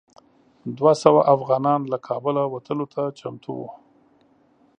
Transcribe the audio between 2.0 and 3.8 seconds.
کابله وتلو ته چمتو وو.